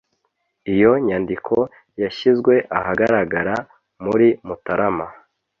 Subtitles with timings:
[0.73, 1.55] Iyo nyandiko
[2.01, 3.55] yashyizwe ahagaragara
[4.05, 5.07] muri Mutarama